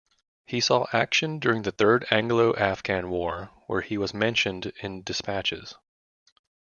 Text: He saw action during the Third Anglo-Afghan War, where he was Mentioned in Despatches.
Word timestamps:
He 0.47 0.61
saw 0.61 0.87
action 0.91 1.37
during 1.37 1.61
the 1.61 1.71
Third 1.71 2.07
Anglo-Afghan 2.09 3.11
War, 3.11 3.51
where 3.67 3.81
he 3.81 3.99
was 3.99 4.15
Mentioned 4.15 4.73
in 4.81 5.03
Despatches. 5.03 5.75